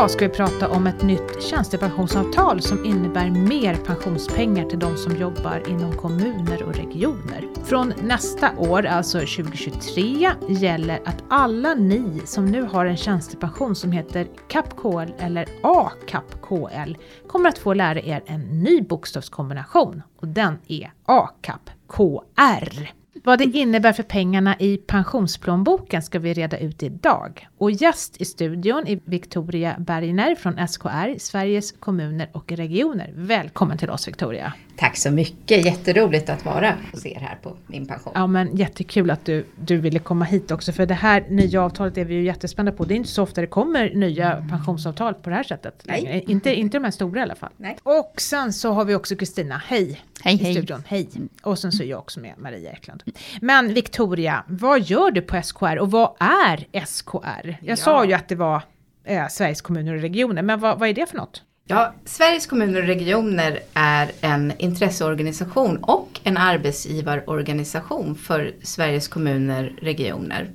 [0.00, 5.16] Idag ska vi prata om ett nytt tjänstepensionsavtal som innebär mer pensionspengar till de som
[5.16, 7.48] jobbar inom kommuner och regioner.
[7.64, 13.92] Från nästa år, alltså 2023, gäller att alla ni som nu har en tjänstepension som
[13.92, 16.96] heter CAP-KL eller ACAP-KL
[17.26, 22.99] kommer att få lära er en ny bokstavskombination och den är ACAP-KR.
[23.12, 27.48] Vad det innebär för pengarna i pensionsplånboken ska vi reda ut idag.
[27.58, 33.12] Och gäst i studion är Victoria Bergner från SKR, Sveriges kommuner och regioner.
[33.14, 34.54] Välkommen till oss Victoria!
[34.80, 38.12] Tack så mycket, jätteroligt att vara hos er här på Min pension.
[38.16, 41.98] Ja men jättekul att du, du ville komma hit också för det här nya avtalet
[41.98, 42.84] är vi ju jättespända på.
[42.84, 45.82] Det är inte så ofta det kommer nya pensionsavtal på det här sättet.
[45.84, 46.24] Nej.
[46.28, 47.50] Inte, inte de här stora i alla fall.
[47.56, 47.76] Nej.
[47.82, 50.00] Och sen så har vi också Kristina, hej!
[50.22, 50.54] Hej, i hej.
[50.54, 50.82] studion.
[50.86, 51.08] Hej!
[51.42, 53.02] Och sen så är jag också med, Maria Eklund.
[53.40, 57.46] Men Victoria, vad gör du på SKR och vad är SKR?
[57.46, 57.76] Jag Ja.
[57.76, 58.62] sa ju att det var
[59.04, 61.42] eh, Sveriges kommuner och regioner, men vad, vad är det för något?
[61.70, 69.82] Ja, Sveriges kommuner och regioner är en intresseorganisation och en arbetsgivarorganisation för Sveriges kommuner och
[69.84, 70.50] regioner.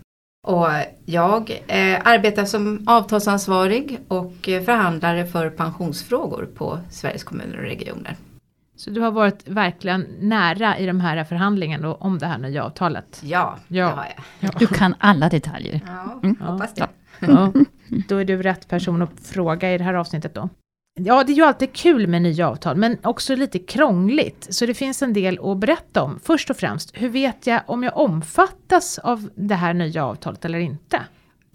[0.47, 0.67] Och
[1.05, 8.15] jag eh, arbetar som avtalsansvarig och eh, förhandlare för pensionsfrågor på Sveriges kommuner och regioner.
[8.75, 13.21] Så du har varit verkligen nära i de här förhandlingarna om det här nya avtalet?
[13.23, 13.85] Ja, Ja.
[13.87, 14.07] det har
[14.39, 14.51] jag.
[14.59, 15.79] Du kan alla detaljer.
[15.87, 16.87] Ja, hoppas det.
[17.19, 17.51] Ja,
[18.07, 20.49] då är du rätt person att fråga i det här avsnittet då.
[20.99, 24.47] Ja, det är ju alltid kul med nya avtal, men också lite krångligt.
[24.49, 26.19] Så det finns en del att berätta om.
[26.23, 30.59] Först och främst, hur vet jag om jag omfattas av det här nya avtalet eller
[30.59, 31.01] inte?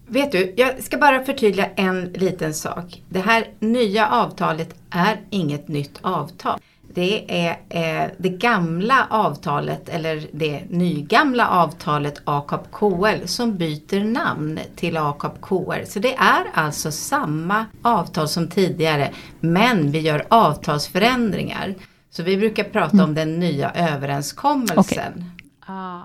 [0.06, 3.02] Vet du, jag ska bara förtydliga en liten sak.
[3.08, 6.60] Det här nya avtalet är inget nytt avtal.
[6.94, 14.97] Det är eh, det gamla avtalet eller det nygamla avtalet AKAP-KL som byter namn till
[14.97, 15.84] AKAP-KR.
[15.84, 19.10] Så det är alltså samma avtal som tidigare
[19.41, 21.74] men vi gör avtalsförändringar.
[22.10, 25.25] Så vi brukar prata om den nya överenskommelsen.
[25.66, 26.00] Ah,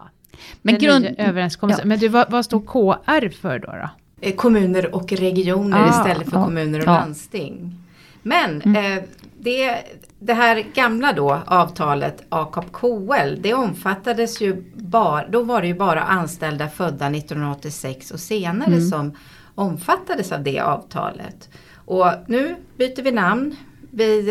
[0.62, 1.06] Men den grund...
[1.06, 1.84] nya överenskommelsen.
[1.84, 1.88] ja.
[1.88, 3.68] Men du, vad, vad står KR för då?
[3.68, 3.90] då?
[4.22, 7.76] Eh, kommuner och regioner Ah, istället för ja, kommuner och landsting.
[8.24, 9.04] Men eh,
[9.46, 9.84] det,
[10.20, 16.02] det här gamla då avtalet AKAP-KL det omfattades ju bara, då var det ju bara
[16.02, 19.18] anställda födda 1986 och senare som
[19.56, 21.50] omfattades av det avtalet.
[21.86, 23.56] Och nu byter vi namn.
[23.92, 24.30] Vi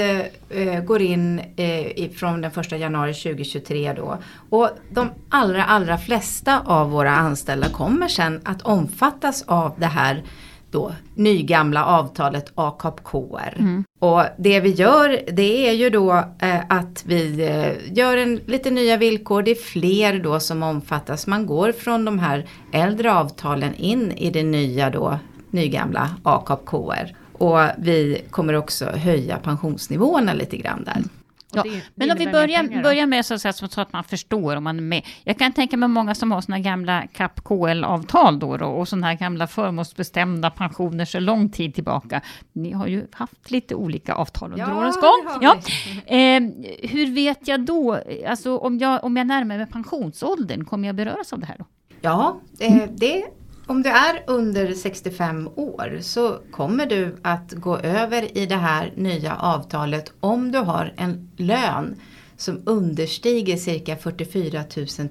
[0.50, 4.18] eh, eh, går in eh, från den 1 januari 2023 då.
[4.50, 10.22] Och de allra, allra flesta av våra anställda kommer sen att omfattas av det här
[10.74, 13.54] då nygamla avtalet AKAP-KR.
[13.98, 18.70] Och det vi gör det är ju då eh, att vi eh, gör en, lite
[18.70, 19.42] nya villkor.
[19.42, 21.26] Det är fler då som omfattas.
[21.26, 25.18] Man går från de här äldre avtalen in i det nya då
[25.50, 27.14] nygamla AKAP-KR.
[27.32, 30.96] Och vi kommer också höja pensionsnivåerna lite grann där.
[30.96, 31.08] Mm.
[31.56, 34.04] Ja, det- det men om vi börjar, börjar med så, att säga, så att man
[34.04, 35.02] förstår om man är med.
[35.24, 39.14] Jag kan tänka mig många som har såna gamla CAP-KL-avtal då, då och sådana här
[39.14, 42.20] gamla förmånsbestämda pensioner så lång tid tillbaka.
[42.52, 45.42] Ni har ju haft lite olika avtal under Ja, årens det gång.
[45.42, 45.56] Ja.
[46.16, 46.40] Eh,
[46.90, 47.98] hur vet jag då,
[48.28, 51.64] alltså om jag, om jag närmar mig pensionsåldern, kommer jag beröras av det här då?
[52.00, 53.24] Ja, eh, det,
[53.66, 58.92] om du är under 65 år så kommer du att gå över i det här
[58.96, 61.96] nya avtalet om du har en lön
[62.36, 64.64] som understiger cirka 44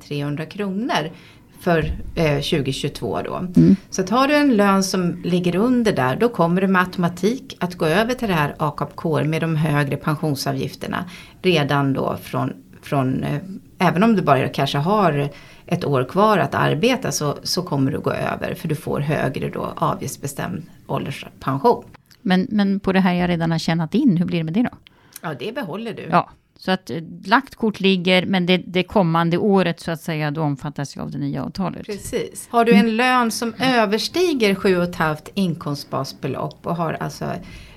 [0.07, 1.11] 300 kronor
[1.59, 1.79] för
[2.15, 3.47] eh, 2022 då.
[3.89, 7.57] Så att har du en lön som ligger under där då kommer du med automatik
[7.59, 11.05] att gå över till det här AKAP-KR med de högre pensionsavgifterna
[11.41, 13.41] redan då från, från eh,
[13.87, 15.29] även om du bara kanske har
[15.65, 19.49] ett år kvar att arbeta så, så kommer du gå över för du får högre
[19.49, 21.83] då avgiftsbestämd ålderspension.
[22.21, 24.63] Men, men på det här jag redan har tjänat in, hur blir det med det
[24.63, 24.77] då?
[25.21, 26.07] Ja, det behåller du.
[26.11, 30.31] Ja, så att eh, lagt kort ligger, men det, det kommande året så att säga,
[30.31, 31.85] då omfattas jag av det nya avtalet.
[31.85, 32.47] Precis.
[32.49, 37.25] Har du en lön som överstiger 7,5 inkomstbasbelopp och har alltså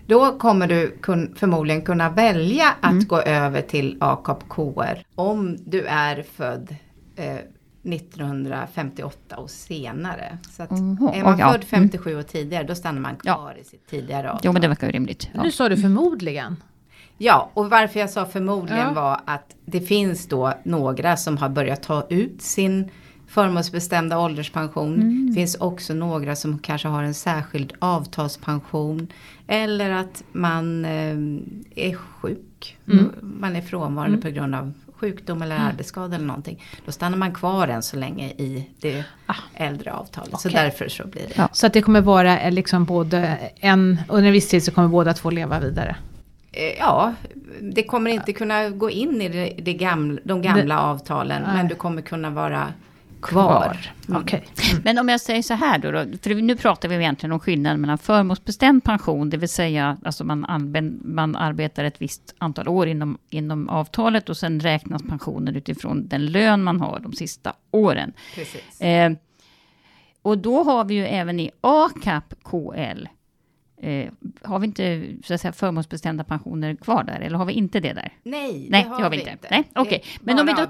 [0.07, 6.23] då kommer du kun, förmodligen kunna välja att gå över till AKAP-KR om du är
[6.23, 6.77] född
[7.17, 7.39] eh,
[7.85, 10.39] 1958 och senare.
[10.57, 13.65] Så att Oho, är man ja, född 57 och tidigare då stannar man kvar i
[13.65, 14.41] sitt tidigare avtal.
[14.45, 15.29] Jo, men det verkar ju rimligt.
[15.35, 15.43] Ja.
[15.43, 16.57] Nu sa du förmodligen.
[17.19, 18.93] Ja, och varför jag sa förmodligen Ja.
[18.93, 22.91] var att det finns då några som har börjat ta ut sin
[23.29, 25.27] förmånsbestämda ålderspension.
[25.27, 29.07] Det finns också några som kanske har en särskild avtalspension.
[29.47, 31.17] Eller att man eh,
[31.89, 32.77] är sjuk.
[33.21, 36.63] Man är frånvarande på grund av sjukdom eller arbetsskada eller någonting.
[36.85, 39.05] Då stannar man kvar än så länge i det
[39.55, 40.41] äldre avtalet.
[40.41, 40.63] Så okej.
[40.63, 41.33] därför så blir det.
[41.37, 41.49] Ja.
[41.53, 44.89] Så att det kommer vara eh, liksom både en, under en viss tid så kommer
[44.89, 45.97] båda två leva vidare.
[46.53, 47.15] Eh, Ja,
[47.61, 51.43] det kommer inte kunna gå in i det, det gamla, de gamla avtalen.
[51.43, 51.57] Nej.
[51.57, 52.73] Men du kommer kunna vara
[53.27, 53.93] kvar.
[54.09, 54.23] Mm.
[54.23, 54.47] Okej.
[54.85, 57.81] Men om jag säger så här då, då, för nu pratar vi egentligen om skillnaden
[57.81, 62.89] mellan förmånsbestämd pension, det vill säga alltså man, använd, man arbetar ett visst antal år
[62.89, 68.13] inom, inom avtalet och sen räknas pensionen utifrån den lön man har de sista åren.
[68.35, 68.81] Precis.
[68.81, 69.13] Eh,
[70.23, 73.07] och då har vi ju även i ACAP KL,
[73.81, 74.11] eh,
[74.43, 77.93] har vi inte så att säga, förmånsbestämda pensioner kvar där, eller har vi inte det
[77.93, 78.13] där?
[78.23, 79.31] Nej, Nej, det har, det har vi inte.
[79.31, 79.49] inte.
[79.51, 80.05] Nej, okej.
[80.21, 80.67] Men om vi då.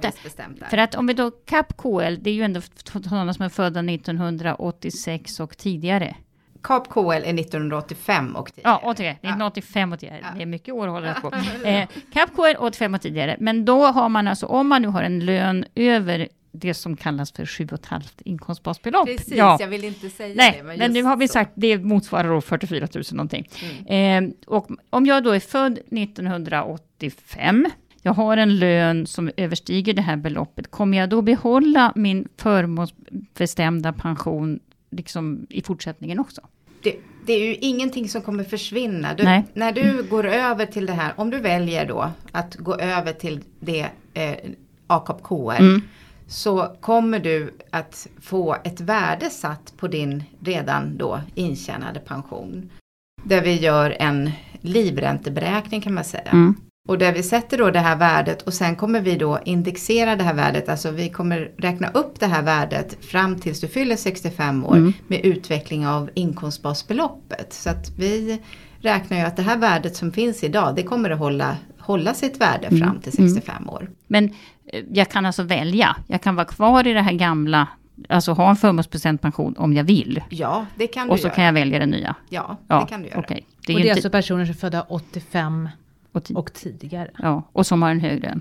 [0.70, 3.80] För att om vi då CAP KL, det är ju ändå sådana som är födda
[3.80, 6.16] 1986 och tidigare.
[6.62, 8.80] KAP KL är 1985 och tidigare.
[8.82, 10.20] Ja, 83, 1985 och tidigare.
[10.22, 10.28] Ja.
[10.36, 11.32] Det är mycket år håller jag på.
[11.66, 13.36] Eh, CAP KL 85 och tidigare.
[13.40, 17.32] Men då har man alltså, om man nu har en lön över det som kallas
[17.32, 19.06] för 7,5 inkomstbasbelopp.
[19.06, 19.56] Precis, Ja.
[19.60, 20.62] jag vill inte säga Nej, det.
[20.62, 21.32] men, just nu har vi så.
[21.32, 23.48] sagt det motsvarar då 44 000 någonting.
[23.88, 24.24] Mm.
[24.24, 27.66] Eh, och om jag då är född 1985,
[28.02, 33.92] jag har en lön som överstiger det här beloppet, kommer jag då behålla min förmånsbestämda
[33.92, 34.60] pension
[34.90, 36.40] liksom i fortsättningen också?
[36.82, 39.14] det, det är ju ingenting som kommer försvinna.
[39.14, 43.12] Du, när du går över till det här, om du väljer då att gå över
[43.12, 44.34] till det eh,
[44.86, 45.60] AKAP KR.
[45.60, 45.82] Mm.
[46.28, 52.70] Så kommer du att få ett värde satt på din redan då intjänade pension.
[53.23, 54.31] Där vi gör en
[54.61, 56.31] livränteberäkning kan man säga.
[56.31, 56.55] Mm.
[56.88, 60.25] Och där vi sätter då det här värdet och sen kommer vi då indexera det
[60.25, 60.69] här värdet.
[60.69, 64.93] Alltså vi kommer räkna upp det här värdet fram tills du fyller 65 år Mm.
[65.06, 67.52] med utveckling av inkomstbasbeloppet.
[67.52, 68.43] Så att vi
[68.81, 72.40] räknar ju att det här värdet som finns idag det kommer att hålla, hålla sitt
[72.40, 72.80] värde Mm.
[72.80, 73.90] fram till 65 år.
[74.06, 74.24] Men
[74.66, 75.96] eh, jag kan alltså välja.
[76.06, 77.68] Jag kan vara kvar i det här gamla,
[78.08, 80.22] alltså ha en förmånsbestämd pension om jag vill.
[80.28, 81.34] Ja, det kan Och du så göra.
[81.34, 82.14] kan jag välja det nya.
[82.28, 83.18] Ja, Ja, det kan du göra.
[83.18, 83.46] okej.
[83.66, 85.68] Det är Och det är alltså personer som är födda 85
[86.12, 87.10] och, ti- och tidigare.
[87.18, 88.40] ja, och som har en högre.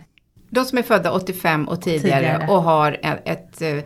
[0.49, 2.47] De som är födda 85 och tidigare, Tidigare.
[2.51, 3.83] och har ett, ett eh,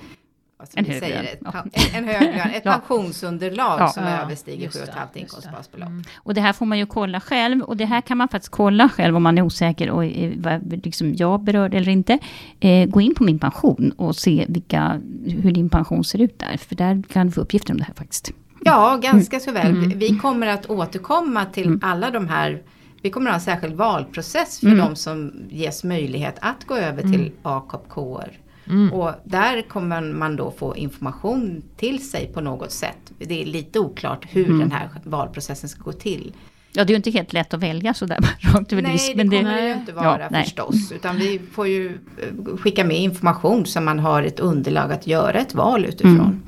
[0.74, 1.26] En hög säga, lön.
[1.26, 1.64] ett, Ja.
[1.74, 2.72] en, en hög lön, ett Ja.
[2.74, 3.88] pensionsunderlag Ja.
[3.88, 5.20] som överstiger just det, 7,5 just det.
[5.20, 5.90] inkomstbasbelopp.
[6.18, 7.62] Och det här får man ju kolla själv.
[7.62, 10.04] Och det här kan man faktiskt kolla själv om man är osäker och
[10.38, 12.20] vad liksom jag berörd eller inte.
[12.60, 16.58] Eh, gå in på min pension och se vilka, hur din pension ser ut där.
[16.58, 18.32] För där kan du få uppgifter om det här faktiskt.
[18.66, 19.68] Ja, ganska så väl.
[19.72, 20.00] Mm.
[20.00, 22.62] Vi kommer att återkomma till alla de här
[23.02, 24.78] vi kommer att ha en särskild valprocess för Mm.
[24.80, 28.30] de som ges möjlighet att gå över till AKAP KR.
[28.70, 28.94] Mm.
[28.94, 33.12] Och där kommer man då få information till sig på något sätt.
[33.18, 34.60] Det är lite oklart hur Mm.
[34.60, 36.34] den här valprocessen ska gå till.
[36.74, 38.18] Ja, det är ju inte helt lätt att välja sådär
[38.54, 40.44] rakt över Nej, disk, det men kommer det ju inte vara Ja, nej.
[40.44, 40.92] förstås.
[40.92, 45.40] Utan vi får ju eh, skicka med information så man har ett underlag att göra
[45.40, 46.42] ett val utifrån.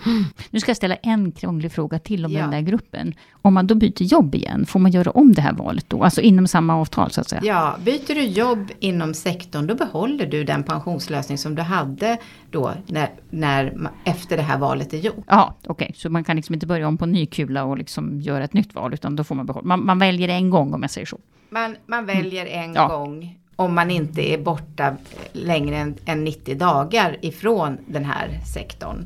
[0.50, 2.42] Nu ska jag ställa en krånglig fråga till om Ja.
[2.42, 3.14] den där gruppen.
[3.44, 6.04] Om man då byter jobb igen, får man göra om det här valet då?
[6.04, 7.42] Alltså inom samma avtal så att säga?
[7.46, 12.18] Ja, byter du jobb inom sektorn då behåller du den pensionslösning som du hade
[12.52, 15.26] då när, när, efter det här valet är gjort.
[15.28, 15.92] Ja, okej.
[15.96, 18.76] Så man kan liksom inte börja om på ny kula och liksom göra ett nytt
[18.76, 19.66] val, utan då får man behålla.
[19.68, 21.20] Man, man väljer en gång om jag säger så.
[21.50, 22.76] Man, man väljer en Mm.
[22.76, 22.88] Ja.
[22.88, 24.96] gång om man inte är borta
[25.34, 29.06] längre än, än 90 dagar ifrån den här sektorn.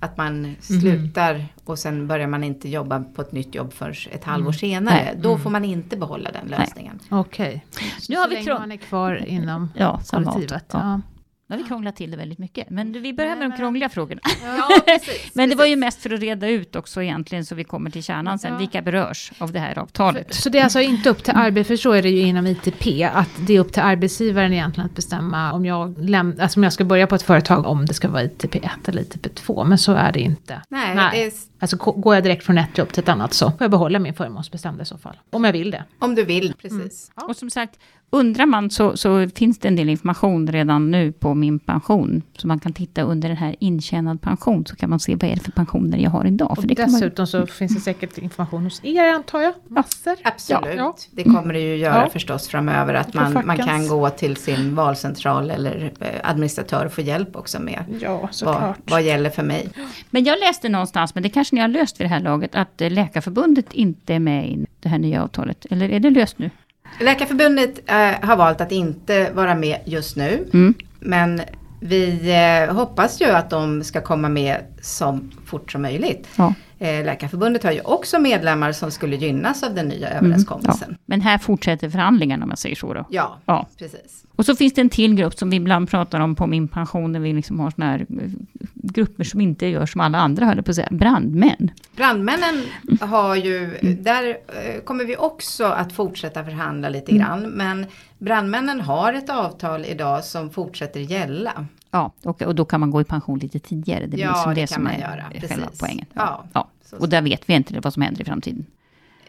[0.00, 0.56] Att man Mhm.
[0.60, 4.98] slutar och sen börjar man inte jobba på ett nytt jobb förrän ett halvår senare.
[5.00, 5.22] Mm.
[5.22, 6.98] Då får man inte behålla den lösningen.
[7.10, 7.64] Okej.
[7.70, 10.64] Så, Nu har så vi länge man är kvar inom Ja, kollektivet.
[10.72, 11.00] Ja.
[11.50, 12.70] Nu har vi krånglat till det väldigt mycket.
[12.70, 14.20] Men vi börjar med de men- krångliga frågorna.
[14.44, 15.30] Ja, precis.
[15.34, 18.02] Men det var ju mest för att reda ut också egentligen, så vi kommer till
[18.02, 18.52] kärnan sen.
[18.52, 18.58] Ja.
[18.58, 20.34] Vilka berörs av det här avtalet?
[20.34, 23.02] Så det är alltså inte upp till arbete, för så är det ju inom ITP,
[23.12, 26.72] att det är upp till arbetsgivaren egentligen att bestämma om jag, läm- alltså om jag
[26.72, 29.78] ska börja på ett företag, om det ska vara ITP 1 eller ITP 2, men
[29.78, 30.62] så är det inte.
[30.68, 31.10] Nej, Nej.
[31.12, 33.70] Det är, Alltså går jag direkt från ett jobb till ett annat så får jag
[33.70, 35.16] behålla min förmånsbestämda i så fall.
[35.30, 35.84] Om jag vill det.
[35.98, 37.10] om du vill, precis.
[37.28, 37.78] Och som sagt,
[38.12, 42.22] undrar man så, så finns det en del information redan nu på min pension.
[42.36, 45.34] Så man kan titta under den här intjänad pension, så kan man se vad är
[45.34, 46.50] det för pensioner jag har idag.
[46.50, 49.52] Och För det kan man, dessutom så finns det säkert information hos er antar jag.
[49.68, 50.16] Massor.
[50.24, 50.96] Absolut, Ja.
[51.10, 52.10] det kommer det ju göra Ja.
[52.10, 57.00] förstås framöver att man, man kan gå till sin valcentral eller eh, administratör och få
[57.00, 58.78] hjälp också med Ja, vad, såklart.
[58.84, 59.68] vad gäller för mig.
[60.10, 62.80] Men jag läste någonstans, men det kanske ni har löst vid det här laget, att
[62.80, 65.66] eh, Läkarförbundet inte är med i det här nya avtalet.
[65.70, 66.50] Eller är det löst nu?
[67.00, 70.48] Läkarförbundet eh, har valt att inte vara med just nu.
[70.52, 70.74] Mm.
[71.00, 71.40] Men
[71.80, 72.32] vi
[72.68, 76.28] eh, hoppas ju att de ska komma med så fort som möjligt.
[76.36, 76.54] Ja.
[76.82, 80.88] Eh, Läkarförbundet har ju också medlemmar som skulle gynnas av den nya överenskommelsen.
[80.90, 80.96] Ja.
[81.06, 83.06] Men här fortsätter förhandlingarna om man säger så då?
[83.10, 83.66] Ja, Ja.
[83.78, 84.24] precis.
[84.36, 87.12] Och så finns det en till grupp som vi ibland pratar om på min pension,
[87.12, 88.30] när vi liksom har såna här eh,
[88.74, 91.70] grupper som inte gör som alla andra, höll jag på att säga, brandmän.
[91.96, 92.64] Brandmännen
[93.00, 97.42] har ju, där eh, kommer vi också att fortsätta förhandla lite grann.
[97.50, 97.86] Men
[98.18, 101.66] brandmännen har ett avtal idag som fortsätter gälla.
[101.90, 104.06] Ja, och, och då kan man gå i pension lite tidigare.
[104.06, 105.80] Det är Ja, liksom det, det kan som man är göra, själva precis.
[105.80, 106.06] poängen.
[106.14, 106.68] Ja, Ja.
[106.84, 108.66] så- Och där vet vi inte vad som händer i framtiden.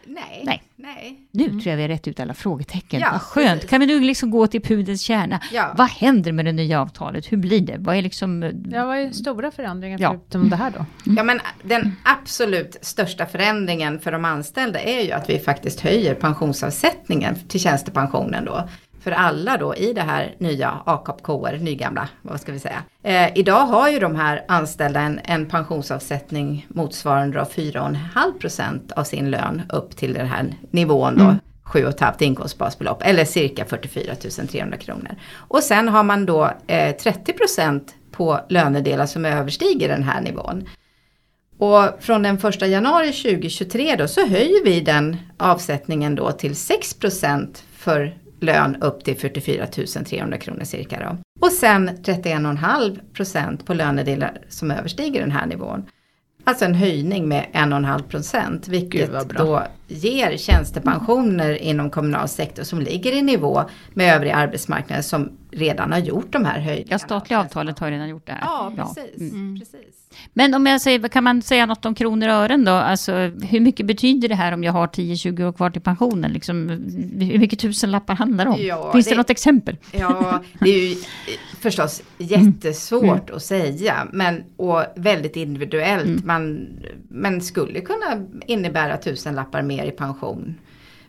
[0.06, 0.62] Nej, Nej.
[0.76, 1.20] nej.
[1.30, 3.00] Nu tror jag vi har rätt ut alla frågetecken.
[3.00, 3.48] Ja, Vad skönt.
[3.54, 3.70] precis.
[3.70, 5.40] Kan vi nu liksom gå till pudelns kärna?
[5.52, 5.74] Ja.
[5.76, 7.32] Vad händer med det nya avtalet?
[7.32, 7.76] Hur blir det?
[7.78, 8.42] Vad är liksom...
[8.42, 10.10] eh, Ja, vad är stora förändringar Ja.
[10.10, 10.84] förutom det här då?
[11.16, 16.14] Ja men den absolut största förändringen för de anställda är ju att vi faktiskt höjer
[16.14, 18.68] pensionsavsättningen till tjänstepensionen då.
[19.02, 22.82] För alla då i det här nya AKAP-KR, nygamla, vad ska vi säga.
[23.02, 29.30] Eh, idag har ju de här anställda en, en pensionsavsättning motsvarande då 4,5% av sin
[29.30, 31.36] lön upp till den här nivån då.
[31.64, 34.14] 7,5 inkomstbasbelopp eller cirka 44
[34.50, 35.16] 300 kronor.
[35.34, 37.80] Och sen har man då eh, 30%
[38.10, 40.68] på lönedelar som överstiger den här nivån.
[41.58, 47.62] Och från den 1 januari 2023 då så höjer vi den avsättningen då till 6%
[47.76, 51.16] för lön upp till 44 300 kronor cirka då.
[51.46, 55.84] Och sen 31,5% på lönedelar som överstiger den här nivån.
[56.44, 63.12] Alltså en höjning med 1,5 procent, vilket då ger tjänstepensioner inom kommunal sektor som ligger
[63.12, 63.62] i nivå
[63.94, 66.88] med övriga arbetsmarknaden som redan har gjort de här höjningarna.
[66.90, 68.40] Ja, statliga avtalet har redan gjort det här.
[68.42, 69.32] Ja, precis.
[69.32, 69.58] Mm.
[69.58, 70.08] precis.
[70.32, 72.72] Men om jag säger, kan man säga något om kronor och ören då?
[72.72, 76.32] Alltså, hur mycket betyder det här om jag har 10-20 år kvar till pensionen?
[76.32, 76.68] Liksom,
[77.20, 78.56] hur mycket tusenlappar handlar det om?
[78.60, 79.76] Ja, Finns det, det- något exempel?
[79.92, 80.96] Ja, det är ju
[81.60, 84.08] förstås jättesvårt att säga.
[84.12, 86.24] Men, och väldigt individuellt.
[86.24, 86.68] Man,
[87.08, 90.54] men skulle kunna innebära tusenlappar mer i pension.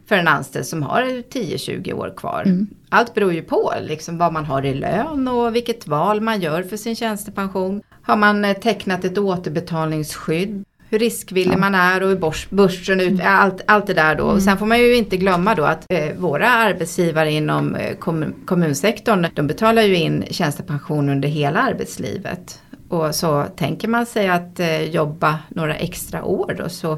[0.06, 2.44] För en anställd som har 10-20 år kvar.
[2.90, 6.64] Allt beror ju på liksom, vad man har i lön och vilket val man gör
[6.64, 7.82] för sin tjänstepension.
[8.02, 10.64] Har man eh, tecknat ett återbetalningsskydd?
[10.90, 14.24] Hur riskvillig man är och hur börs, börsen ut, allt, allt det där då.
[14.24, 18.34] Och sen får man ju inte glömma då att eh, våra arbetsgivare inom eh, kommun,
[18.46, 22.62] kommunsektorn, de betalar ju in tjänstepension under hela arbetslivet.
[22.90, 26.98] Och så tänker man sig att eh, jobba några extra år då så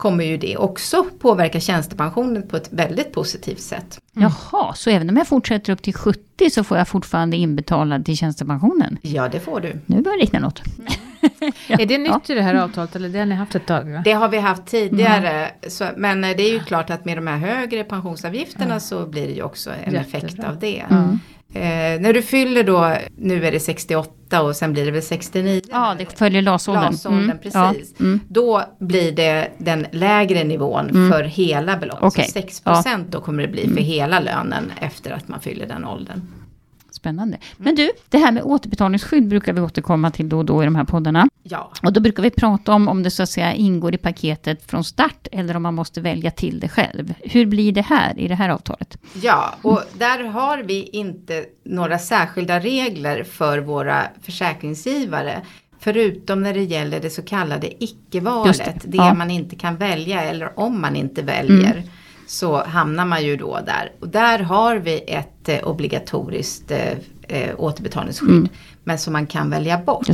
[0.00, 4.00] kommer ju det också påverka tjänstepensionen på ett väldigt positivt sätt.
[4.12, 8.16] Jaha, så även om jag fortsätter upp till 70 så får jag fortfarande inbetalad till
[8.16, 8.98] tjänstepensionen?
[9.02, 9.80] Ja, det får du.
[9.86, 10.62] Nu börjar det likna något.
[11.68, 12.34] Ja, Är det nytt ja.
[12.34, 13.90] i det här avtalet eller det har ni haft ett tag?
[13.92, 14.02] Va?
[14.04, 15.50] Det har vi haft tidigare.
[15.68, 19.26] Så, men eh, det är ju klart att med de här högre pensionsavgifterna så blir
[19.26, 20.00] det ju också en Jättebra.
[20.00, 20.84] effekt av det.
[21.54, 21.96] Mm.
[21.96, 25.60] Eh, när du fyller då, nu är det 68 och sen blir det väl 69.
[25.70, 27.32] Ja, det följer LAS-åldern.
[27.52, 28.00] Ja, precis.
[28.00, 28.20] mm.
[28.28, 32.04] Då blir det den lägre nivån för hela beloppet.
[32.04, 32.24] Okej.
[32.24, 32.62] Så 6
[33.08, 36.20] då kommer det bli för hela lönen efter att man fyller den åldern.
[37.00, 37.38] Spännande.
[37.56, 40.74] Men du, det här med återbetalningsskydd brukar vi återkomma till då och då i de
[40.74, 41.28] här poddarna.
[41.42, 44.70] Ja, Och då brukar vi prata om om det så att säga ingår i paketet
[44.70, 47.14] från start eller om man måste välja till det själv.
[47.18, 48.98] Hur blir det här i det här avtalet?
[49.22, 55.40] Ja, och där har vi inte några särskilda regler för våra försäkringsgivare.
[55.78, 58.58] Förutom när det gäller det så kallade icke-valet.
[58.58, 59.14] det, Det, ja.
[59.14, 61.82] man inte kan välja eller om man inte väljer.
[62.30, 63.92] Så hamnar man ju då där.
[64.00, 66.92] Och där har vi ett eh, obligatoriskt eh,
[67.28, 68.48] eh, återbetalningsskydd.
[68.84, 70.08] Men som man kan välja bort.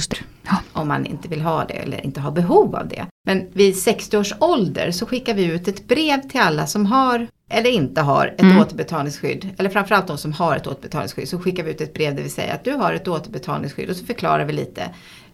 [0.48, 0.56] Ja.
[0.72, 3.06] om man inte vill ha det eller inte har behov av det.
[3.26, 7.26] Men vid 60 års ålder så skickar vi ut ett brev till alla som har
[7.50, 8.58] eller inte har ett Mm.
[8.58, 9.50] återbetalningsskydd.
[9.58, 11.28] Eller framförallt de som har ett återbetalningsskydd.
[11.28, 13.96] Så skickar vi ut ett brev där vi säger att du har ett återbetalningsskydd och
[13.96, 14.82] så förklarar vi lite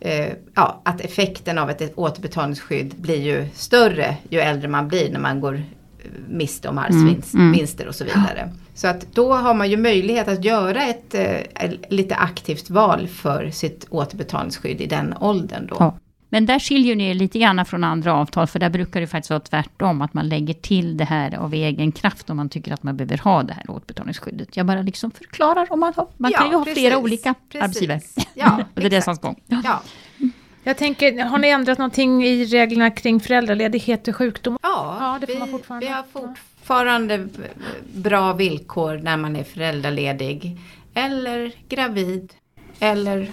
[0.00, 5.12] eh, ja, att effekten av ett, ett återbetalningsskydd blir ju större ju äldre man blir
[5.12, 5.62] när man går
[6.28, 7.88] miste om arvsvinster Mm, mm.
[7.88, 8.52] och så vidare.
[8.74, 13.50] Så att då har man ju möjlighet att göra ett eh, lite aktivt val för
[13.50, 15.76] sitt återbetalningsskydd i den åldern då.
[15.78, 15.98] Ja.
[16.28, 19.30] Men där skiljer ni er lite grann från andra avtal, för där brukar det faktiskt
[19.30, 22.82] vara tvärtom, att man lägger till det här av egen kraft om man tycker att
[22.82, 24.56] man behöver ha det här återbetalningsskyddet.
[24.56, 27.34] Jag bara liksom förklarar om man har, man Ja, kan ju ha precis, flera olika
[27.48, 27.62] precis.
[27.64, 28.00] arbetsgivare.
[28.34, 29.40] Ja, Under resans gång.
[29.46, 29.82] Ja.
[30.64, 34.58] Ja, Jag tänker, har ni ändrat någonting i reglerna kring föräldraledighet och sjukdom?
[34.62, 35.86] ja, Ja, det får vi, man fortfarande.
[35.86, 37.28] vi har fortfarande
[37.94, 40.56] bra villkor när man är föräldraledig
[40.94, 42.32] eller gravid
[42.80, 43.30] eller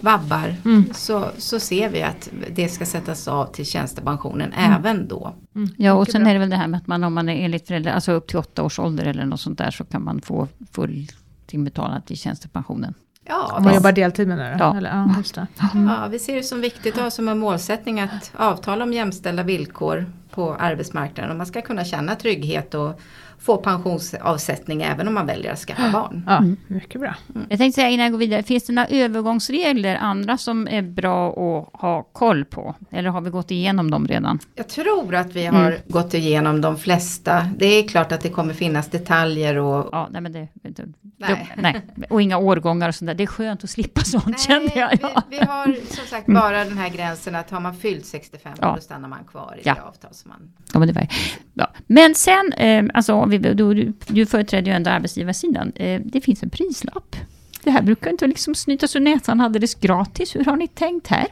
[0.00, 0.54] vabbar.
[0.64, 0.84] Mm.
[0.94, 4.72] Så, så ser vi att det ska sättas av till tjänstepensionen Mm.
[4.72, 5.34] även då.
[5.76, 7.66] Ja, och sen är det väl det här med att man om man är enligt
[7.66, 10.48] föräldrar, alltså upp till åtta års ålder eller något sånt där, så kan man få
[10.72, 11.06] full
[11.50, 12.94] inbetalat till tjänstepensionen.
[13.24, 14.56] Ja, Om man jobbar deltid menar du?
[14.58, 14.76] Ja.
[14.76, 15.46] Eller, ja, just det.
[15.74, 19.42] ja, vi ser det som viktigt att ha som en målsättning att avtala om jämställda
[19.42, 21.30] villkor på arbetsmarknaden.
[21.30, 23.00] Och man ska kunna känna trygghet och
[23.42, 26.24] få pensionsavsättning även om man väljer att skaffa barn.
[26.26, 27.14] Ja, mycket bra.
[27.48, 31.28] Jag tänkte säga innan jag går vidare, finns det några övergångsregler, andra som är bra
[31.30, 32.74] att ha koll på?
[32.90, 34.38] Eller har vi gått igenom dem redan?
[34.54, 37.46] Jag tror att vi har gått igenom de flesta.
[37.56, 40.48] Det är klart att det kommer finnas detaljer och Ja, nej men det...
[40.62, 40.84] det
[41.18, 41.48] Nej.
[41.56, 41.82] nej.
[42.10, 43.14] Och inga årgångar och sånt där.
[43.14, 44.98] Det är skönt att slippa sånt kände jag.
[45.02, 45.22] Ja.
[45.30, 48.72] vi, vi har som sagt bara den här gränsen att har man fyllt 65 Ja.
[48.76, 49.74] då stannar man kvar i Ja.
[49.74, 50.52] det avtal som man...
[50.72, 51.06] Ja, men, det var,
[51.54, 51.66] ja.
[51.86, 55.72] men sen, eh, alltså, vi, du, du, du företräder ju ändå arbetsgivarsidan.
[55.74, 57.16] Eh, det finns en prislapp.
[57.64, 60.36] Det här brukar inte liksom snytas ur näsan alldeles gratis.
[60.36, 61.26] Hur har ni tänkt här?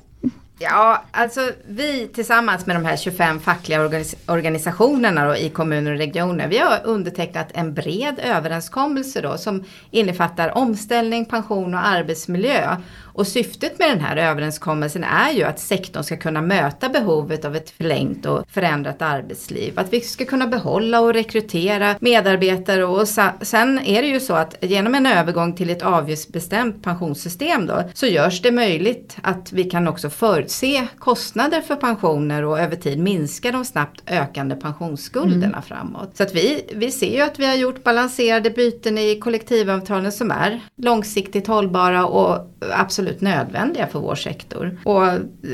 [0.62, 5.98] Ja, alltså vi tillsammans med de här 25 fackliga organis- organisationerna då, i kommuner och
[5.98, 12.76] regioner, vi har undertecknat en bred överenskommelse då som innefattar omställning, pension och arbetsmiljö.
[13.12, 17.56] Och syftet med den här överenskommelsen är ju att sektorn ska kunna möta behovet av
[17.56, 19.78] ett förlängt och förändrat arbetsliv.
[19.78, 23.08] Att vi ska kunna behålla och rekrytera medarbetare och
[23.40, 28.06] sen är det ju så att genom en övergång till ett avgiftsbestämt pensionssystem då så
[28.06, 30.49] görs det möjligt att vi kan också förutse
[30.98, 36.16] kostnader för pensioner och över tid minska de snabbt ökande pensionsskulderna framåt.
[36.16, 40.30] Så att vi, vi ser ju att vi har gjort balanserade byten i kollektivavtalen som
[40.30, 44.78] är långsiktigt hållbara och absolut nödvändiga för vår sektor.
[44.84, 45.02] Och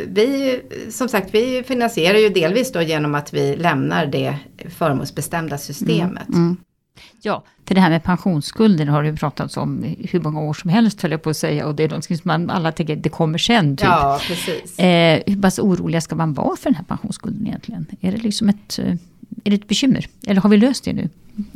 [0.07, 0.61] vi,
[0.91, 4.37] som sagt, vi finansierar ju delvis då genom att vi lämnar det
[4.79, 6.29] förmånsbestämda systemet.
[7.23, 10.71] Ja, för det här med pensionsskulder har det ju pratats om hur många år som
[10.71, 11.67] helst höll jag på att säga.
[11.67, 13.87] Och det är någonting som man alla tänker, det kommer sen typ.
[13.87, 14.79] Ja, precis.
[14.79, 17.87] Eh, hur pass oroliga ska man vara för den här pensionsskulden egentligen?
[18.01, 18.93] Är det liksom ett, eh,
[19.45, 20.07] är det ett bekymmer?
[20.27, 21.09] Eller har vi löst det nu?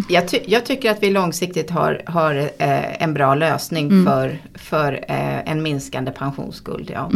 [0.08, 4.92] Jag, ty- jag tycker att vi långsiktigt har, har eh, en bra lösning för, för
[5.08, 6.90] eh, en minskande pensionsskuld.
[6.94, 7.10] Ja.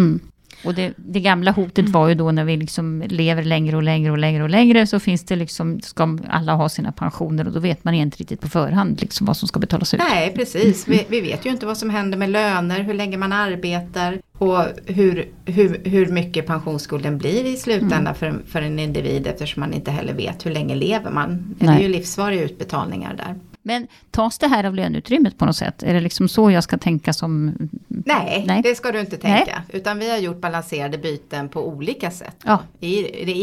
[0.64, 4.10] Och det, det gamla hotet var ju då när vi liksom lever längre och längre
[4.12, 7.60] och längre och längre så finns det liksom, ska alla ha sina pensioner och då
[7.60, 10.00] vet man inte riktigt på förhand liksom vad som ska betalas ut.
[10.10, 10.88] Nej, precis.
[10.88, 14.64] Vi, vi vet ju inte vad som händer med löner, hur länge man arbetar och
[14.86, 19.72] hur, hur, hur mycket pensionsskulden blir i slutändan för, en- för en individ eftersom man
[19.74, 21.54] inte heller vet hur länge lever man.
[21.58, 23.34] Det är ju livsvariga utbetalningar där.
[23.66, 25.82] Men tas det här av löneutrymmet på något sätt?
[25.82, 27.54] Är det liksom så jag ska tänka som...
[27.88, 28.62] Nej, Nej.
[28.62, 29.62] det ska du inte tänka.
[29.68, 32.36] Utan vi har gjort balanserade byten på olika sätt.
[32.44, 32.58] Ja.
[32.80, 32.96] I,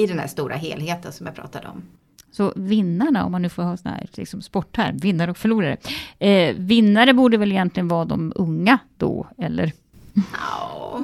[0.03, 1.83] I den här stora helheten som jag pratade om.
[2.31, 5.77] Så vinnarna, om man nu får ha sån här liksom sportterm, vinnare och förlorare.
[6.19, 9.71] Eh, vinnare borde väl egentligen vara de unga då, eller?
[10.13, 11.01] Ja,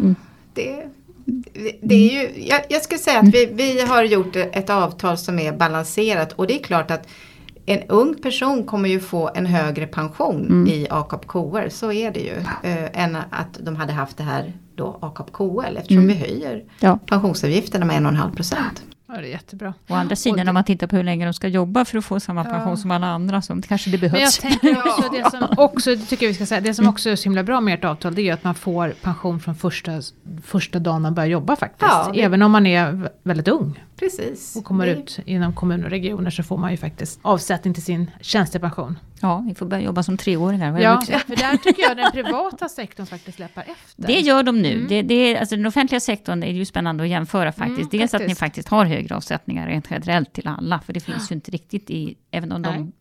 [0.53, 0.87] det,
[1.81, 5.39] det är ju, jag, jag skulle säga att vi, vi har gjort ett avtal som
[5.39, 7.07] är balanserat och det är klart att
[7.69, 12.19] en ung person kommer ju få en högre pension i AKAP KR, så är det
[12.19, 12.35] ju.
[12.63, 16.99] Eh, än att de hade haft det här då AKAP KL eftersom vi höjer Ja.
[17.05, 18.83] pensionsavgifterna med 1,5 procent.
[19.09, 19.73] Ja, det är jättebra.
[19.89, 22.19] Å andra sidan, om man tittar på hur länge de ska jobba för att få
[22.19, 24.37] samma pension som alla andra, så kanske det Men jag behövs.
[24.37, 27.15] tänker också, det som också, det tycker jag vi ska säga, det som också är
[27.15, 29.91] så himla bra med ert avtal, det är att man får pension från första,
[30.45, 31.81] första dagen man börjar jobba faktiskt.
[31.91, 34.55] Ja, det- Även om man är väldigt ung Precis.
[34.55, 37.83] och kommer Vi- ut inom kommuner och regioner så får man ju faktiskt avsättning till
[37.83, 38.99] sin tjänstepension.
[39.21, 40.79] Ja, vi får börja jobba som treåringar.
[40.79, 44.07] Ja, för där tycker jag den privata sektorn faktiskt släpar efter.
[44.07, 44.85] Det gör de nu.
[44.89, 47.93] Det, det är, alltså den offentliga sektorn är ju spännande att jämföra faktiskt.
[47.93, 48.39] Mm, Dels att ni faktiskt.
[48.39, 50.79] faktiskt har högre avsättningar rent generellt till alla.
[50.79, 52.73] För det finns ju inte riktigt i, även om Nej.
[52.73, 52.91] de,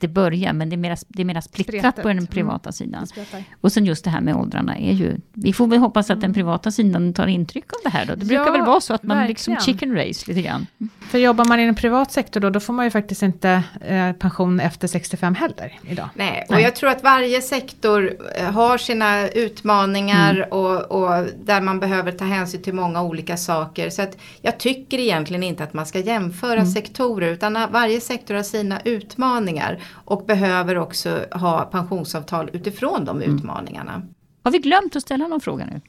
[0.00, 2.02] det börjar, men det är mera, det är mera splittrat Spretigt.
[2.02, 2.26] på den Mm.
[2.26, 3.00] privata sidan.
[3.00, 3.44] Det spretar.
[3.60, 6.34] Och sen just det här med åldrarna är ju, vi får väl hoppas att den
[6.34, 8.14] privata sidan tar intryck av det här då.
[8.14, 9.78] Det brukar Ja, väl vara så att man liksom verkligen.
[9.78, 10.66] chicken race lite grann.
[11.00, 14.12] För jobbar man i en privat sektor då, då får man ju faktiskt inte eh,
[14.12, 16.08] pension efter 65 heller idag.
[16.14, 16.62] Nej, och Nej.
[16.64, 20.48] jag tror att varje sektor eh, har sina utmaningar Mm.
[20.48, 23.90] och, och där man behöver ta hänsyn till många olika saker.
[23.90, 26.66] Så att jag tycker egentligen inte att man ska jämföra Mm.
[26.66, 33.36] sektorer utan varje sektor har sina utmaningar och behöver också ha pensionsavtal utifrån de Mm.
[33.36, 34.02] utmaningarna.
[34.42, 35.80] Har vi glömt att ställa någon fråga nu?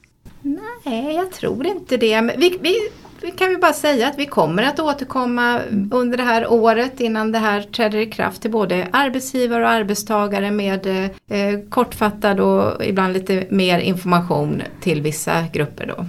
[0.86, 2.22] Nej, jag tror inte det.
[2.22, 2.76] Men vi, vi,
[3.22, 5.60] vi kan vi bara säga att vi kommer att återkomma
[5.92, 10.52] under det här året innan det här träder i kraft till både arbetsgivare och arbetstagare
[10.52, 16.06] med eh, kortfattad och ibland lite mer information till vissa grupper då.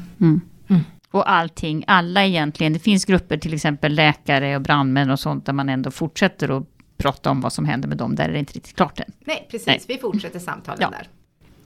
[1.11, 2.73] Och allting, alla egentligen.
[2.73, 6.65] Det finns grupper, till exempel läkare och brandmän och sånt, där man ändå fortsätter att
[6.97, 8.15] prata om vad som händer med dem.
[8.15, 9.13] Där är det inte riktigt klart än.
[9.25, 9.67] Nej, precis.
[9.67, 9.81] Nej.
[9.89, 10.91] Vi fortsätter samtalen Ja.
[10.91, 11.09] där.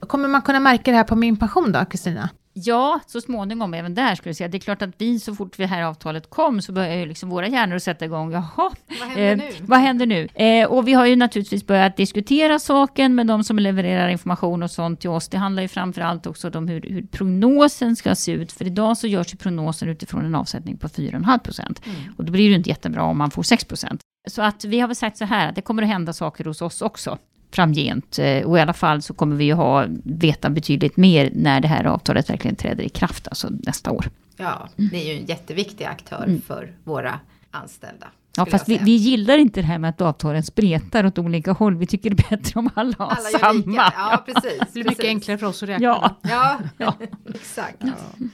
[0.06, 2.28] Kommer man kunna märka det här på min pension då, Kristina?
[2.52, 4.48] Ja, så småningom även där skulle jag säga.
[4.48, 7.30] Det är klart att vi så fort det här avtalet kom så börjar ju liksom
[7.30, 8.32] våra hjärnor att sätta igång.
[8.32, 9.52] Jaha, vad händer nu?
[9.60, 10.28] vad händer nu?
[10.34, 14.70] Eh, och vi har ju naturligtvis börjat diskutera saken med de som levererar information och
[14.70, 15.28] sånt till oss.
[15.28, 18.52] Det handlar ju framför allt också om hur, hur prognosen ska se ut.
[18.52, 21.80] För idag så görs ju prognosen utifrån en avsättning på 4,5 procent.
[21.86, 21.96] Mm.
[22.16, 24.00] Och då blir det ju inte jättebra om man får 6 procent.
[24.28, 26.62] Så att vi har väl sagt så här, att det kommer att hända saker hos
[26.62, 27.18] oss också
[27.52, 28.18] framgent.
[28.18, 31.68] Eh, och i alla fall så kommer vi ju ha, veta betydligt mer när det
[31.68, 34.10] här avtalet verkligen träder i kraft, alltså nästa år.
[34.36, 36.42] Ja, det är ju en jätteviktig aktör mm.
[36.42, 38.06] för våra anställda.
[38.36, 41.76] Ja, fast vi, vi, gillar inte det här med att avtalen spretar åt olika håll.
[41.76, 43.92] Vi tycker det är bättre om alla har alla samma.
[43.96, 44.58] Ja, precis.
[44.58, 45.84] Det blir mycket enklare för oss att räkna.
[45.84, 46.60] Ja, ja.
[46.76, 46.94] ja.
[47.34, 47.76] exakt.
[47.80, 48.26] Ja.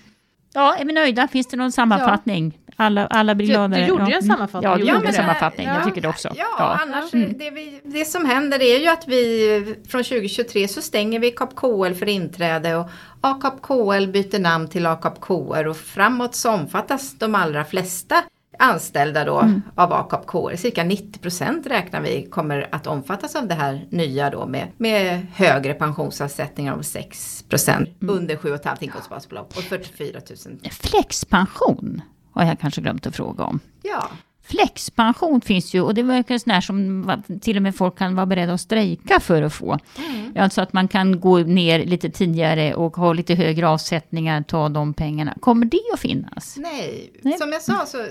[0.56, 1.28] Ja, är vi nöjda?
[1.28, 2.58] Finns det någon sammanfattning?
[2.76, 3.76] Alla, alla blir glada.
[3.76, 4.70] Du, gjorde ju en sammanfattning.
[4.70, 5.66] Ja, du gjorde en sammanfattning.
[5.66, 6.28] Jag tycker det också.
[6.36, 6.78] Ja, ja.
[6.82, 7.38] annars, mm.
[7.38, 11.56] det, vi, det som händer är ju att vi från 2023 så stänger vi KAP
[11.56, 12.90] KL för inträde och
[13.20, 18.22] AKAP KL byter namn till AKAP KR och framåt så omfattas de allra flesta
[18.58, 19.62] anställda då mm.
[19.74, 20.56] av AKAP KR.
[20.56, 25.26] Cirka 90 procent räknar vi kommer att omfattas av det här nya då med, med
[25.34, 28.16] högre pensionsavsättningar om 6 procent mm.
[28.16, 30.70] under 7,5 inkomstbasbelopp och 44 000.
[30.70, 33.60] Flexpension har jag kanske glömt att fråga om.
[33.82, 34.08] Ja.
[34.48, 38.26] Flexpension finns ju och det verkar sån här som till och med folk kan vara
[38.26, 39.78] beredda att strejka för att få.
[39.98, 40.32] Mm.
[40.38, 44.94] Alltså att man kan gå ner lite tidigare och ha lite högre avsättningar, ta de
[44.94, 45.34] pengarna.
[45.40, 46.54] Kommer det att finnas?
[46.56, 47.38] Nej, Nej.
[47.38, 48.06] som jag sa så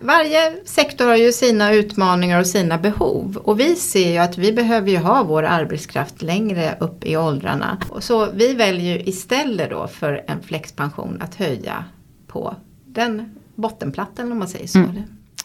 [0.00, 3.36] varje sektor har ju sina utmaningar och sina behov.
[3.44, 7.78] Och vi ser ju att vi behöver ju ha vår arbetskraft längre upp i åldrarna.
[7.98, 11.84] Så vi väljer istället då för en flexpension att höja
[12.26, 14.78] på den bottenplattan om man säger så.
[14.78, 15.02] Mm.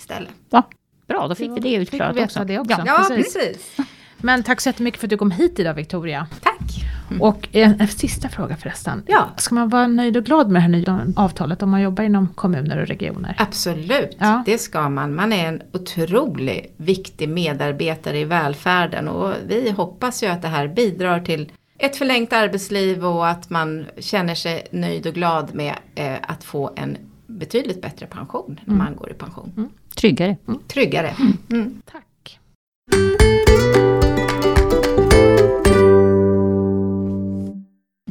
[0.10, 0.34] Istället.
[0.50, 0.68] Ja,
[1.08, 2.44] bra, då fick vi det utklarat också.
[2.44, 2.72] Det också.
[2.72, 3.34] Ja, ja precis.
[3.34, 3.78] precis.
[4.18, 6.28] Men tack så jättemycket för att du kom hit idag Victoria.
[6.42, 6.86] Tack.
[7.10, 7.22] Mm.
[7.22, 9.04] Och en, en, sista fråga förresten.
[9.08, 9.30] Ja.
[9.38, 12.28] Ska man vara nöjd och glad med det här nya avtalet om man jobbar inom
[12.28, 13.36] kommuner och regioner?
[13.38, 14.44] Absolut, ja.
[14.46, 15.16] det ska man.
[15.16, 20.68] Man är en otroligt viktig medarbetare i välfärden och vi hoppas ju att det här
[20.68, 26.18] bidrar till ett förlängt arbetsliv och att man känner sig nöjd och glad med eh,
[26.22, 28.86] att få en betydligt bättre pension när mm.
[28.86, 29.54] man går i pension.
[29.58, 29.70] Mm.
[30.00, 30.38] Tryggare.
[30.48, 30.60] Mm.
[30.68, 31.16] Tryggare.
[31.52, 31.82] Mm.
[31.92, 32.40] Tack.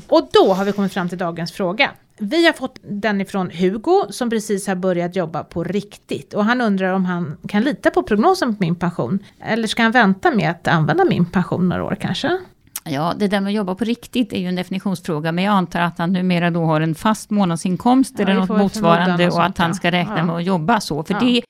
[0.08, 1.90] Och då har vi kommit fram till dagens fråga.
[2.18, 6.60] Vi har fått den ifrån Hugo som precis har börjat jobba på riktigt och han
[6.60, 9.18] undrar om han kan lita på prognosen på min pension.
[9.40, 12.38] Eller ska han vänta med att använda min pension några år kanske?
[12.84, 15.80] Ja, det där med att jobba på riktigt är ju en definitionsfråga, men jag antar
[15.80, 19.74] att han numera då har en fast månadsinkomst ja, eller något motsvarande och att han
[19.74, 20.24] ska räkna ja.
[20.24, 21.04] med att jobba så.
[21.04, 21.20] För ja.
[21.20, 21.42] det,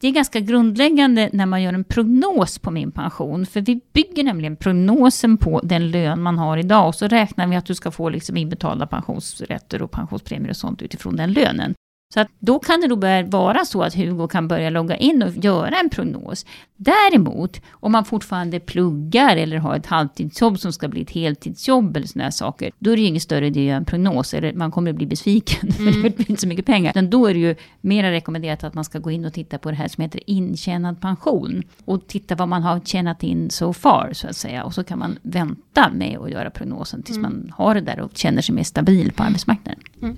[0.00, 4.24] det är ganska grundläggande när man gör en prognos på min pension, för vi bygger
[4.24, 7.90] nämligen prognosen på den lön man har idag, och så räknar vi att du ska
[7.90, 11.74] få liksom inbetalda pensionsrätter och pensionspremier och sånt utifrån den lönen.
[12.14, 15.36] Så att då kan det nog vara så att Hugo kan börja logga in och
[15.44, 16.46] göra en prognos.
[16.76, 22.06] Däremot, om man fortfarande pluggar eller har ett halvtidsjobb som ska bli ett heltidsjobb eller
[22.06, 24.70] sådana saker, då är det ju ingen större idé att göra en prognos, eller man
[24.70, 25.92] kommer att bli besviken, mm.
[26.02, 26.92] för det blir inte så mycket pengar.
[26.94, 29.70] Men då är det ju mer rekommenderat att man ska gå in och titta på
[29.70, 31.62] det här som heter intjänad pension.
[31.84, 34.64] Och titta vad man har tjänat in so far, så att säga.
[34.64, 37.32] Och så kan man vänta med att göra prognosen tills mm.
[37.32, 39.80] man har det där och känner sig mer stabil på arbetsmarknaden.
[40.02, 40.16] Mm.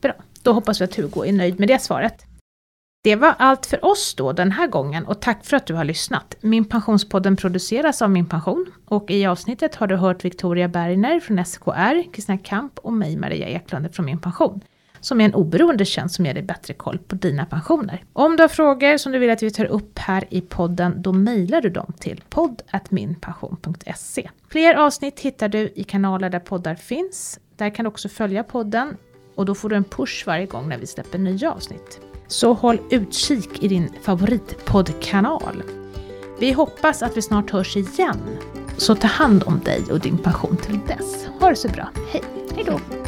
[0.00, 0.12] Bra.
[0.42, 2.26] Då hoppas vi att Hugo är nöjd med det svaret.
[3.02, 5.84] Det var allt för oss då den här gången och tack för att du har
[5.84, 6.36] lyssnat.
[6.40, 11.44] Min pensionspodden produceras av Min Pension och i avsnittet har du hört Victoria Bergner från
[11.44, 14.60] SKR, Kristina Kamp och mig Maria Eklund från Min Pension
[15.00, 18.04] som är en oberoende tjänst som ger dig bättre koll på dina pensioner.
[18.12, 21.12] Om du har frågor som du vill att vi tar upp här i podden, då
[21.12, 24.30] mejlar du dem till podd.minpension.se.
[24.48, 27.40] Fler avsnitt hittar du i kanaler där poddar finns.
[27.56, 28.96] Där kan du också följa podden
[29.34, 32.00] och då får du en push varje gång när vi släpper nya avsnitt.
[32.26, 35.62] Så håll utkik i din favoritpoddkanal.
[36.38, 38.18] Vi hoppas att vi snart hörs igen.
[38.76, 41.26] Så ta hand om dig och din passion till dess.
[41.40, 41.88] Ha det så bra.
[42.12, 42.22] Hej!
[42.56, 42.99] Hej!